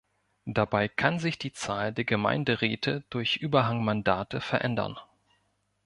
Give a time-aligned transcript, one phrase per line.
[0.47, 4.97] Dabei kann sich die Zahl der Gemeinderäte durch Überhangmandate verändern.